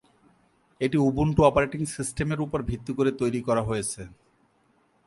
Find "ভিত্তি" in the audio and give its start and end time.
2.69-2.91